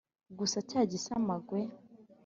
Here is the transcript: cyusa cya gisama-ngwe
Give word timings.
cyusa 0.35 0.59
cya 0.69 0.81
gisama-ngwe 0.91 1.59